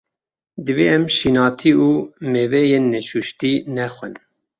[0.65, 1.91] Divê em şînatî û
[2.31, 4.13] mêweyên neşuştî, nexwin.